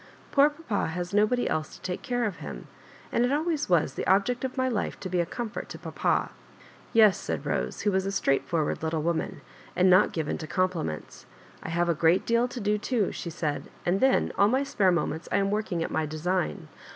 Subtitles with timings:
[0.31, 2.65] Poor papa has nobody else to take care of him,
[3.11, 5.77] and it always was the object of my life to be a com fort to
[5.77, 6.31] papa."
[6.91, 7.81] Yes," said Bose.
[7.81, 9.41] who was a straightforward little woman,
[9.75, 11.27] and not given to compliments."
[11.61, 14.63] I have a great deal to do too," she said, •* and then all my
[14.63, 16.67] spare moments I am working at my design.